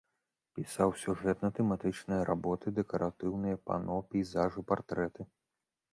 Пісаў 0.59 0.93
сюжэтна-тэматычныя 1.01 2.21
работы, 2.31 2.65
дэкаратыўныя 2.79 3.55
пано, 3.71 3.99
пейзажы, 4.15 4.61
партрэты. 4.73 5.21